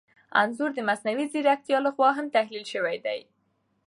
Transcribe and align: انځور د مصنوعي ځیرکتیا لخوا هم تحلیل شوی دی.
انځور 0.41 0.71
د 0.75 0.79
مصنوعي 0.89 1.25
ځیرکتیا 1.33 1.77
لخوا 1.85 2.09
هم 2.17 2.25
تحلیل 2.35 2.65
شوی 2.73 2.97
دی. 3.05 3.19